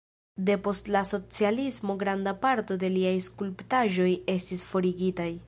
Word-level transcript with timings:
Depost 0.45 0.87
la 0.95 1.03
socialismo 1.09 1.97
granda 2.05 2.33
parto 2.47 2.79
de 2.85 2.91
liaj 2.97 3.15
skulptaĵoj 3.29 4.11
estis 4.39 4.67
forigitaj. 4.73 5.31